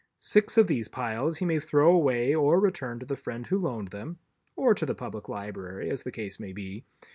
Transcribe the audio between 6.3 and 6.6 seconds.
may